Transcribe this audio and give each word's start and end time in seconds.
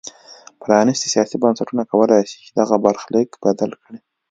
پرانیستي 0.61 1.07
سیاسي 1.13 1.35
بنسټونه 1.43 1.83
کولای 1.91 2.21
شي 2.29 2.37
چې 2.45 2.51
دغه 2.59 2.75
برخلیک 2.85 3.29
بدل 3.43 3.71
کړي. 3.83 3.99